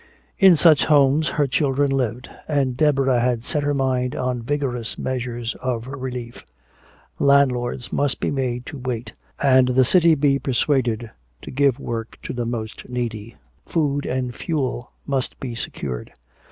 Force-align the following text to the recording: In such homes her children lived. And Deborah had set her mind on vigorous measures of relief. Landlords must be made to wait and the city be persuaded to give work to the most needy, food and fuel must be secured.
In 0.39 0.55
such 0.57 0.85
homes 0.85 1.27
her 1.37 1.45
children 1.45 1.91
lived. 1.91 2.27
And 2.47 2.75
Deborah 2.75 3.19
had 3.19 3.43
set 3.43 3.61
her 3.61 3.75
mind 3.75 4.15
on 4.15 4.41
vigorous 4.41 4.97
measures 4.97 5.53
of 5.61 5.85
relief. 5.85 6.43
Landlords 7.19 7.93
must 7.93 8.19
be 8.19 8.31
made 8.31 8.65
to 8.65 8.79
wait 8.79 9.13
and 9.39 9.67
the 9.67 9.85
city 9.85 10.15
be 10.15 10.39
persuaded 10.39 11.11
to 11.43 11.51
give 11.51 11.77
work 11.79 12.17
to 12.23 12.33
the 12.33 12.47
most 12.47 12.89
needy, 12.89 13.35
food 13.63 14.07
and 14.07 14.33
fuel 14.33 14.89
must 15.05 15.39
be 15.39 15.53
secured. 15.53 16.11